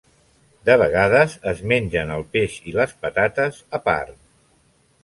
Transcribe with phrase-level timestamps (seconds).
[0.69, 4.19] De vegades es mengen el peix i les patates a part.